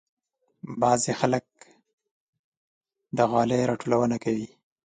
[0.81, 1.45] بعضې خلک
[3.17, 4.47] د غالۍ راټولونه کوي.